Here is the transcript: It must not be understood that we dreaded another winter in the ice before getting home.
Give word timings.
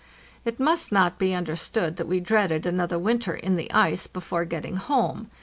It 0.45 0.59
must 0.59 0.91
not 0.91 1.19
be 1.19 1.35
understood 1.35 1.97
that 1.97 2.07
we 2.07 2.19
dreaded 2.19 2.65
another 2.65 2.97
winter 2.97 3.35
in 3.35 3.55
the 3.55 3.71
ice 3.71 4.07
before 4.07 4.45
getting 4.45 4.77
home. 4.77 5.29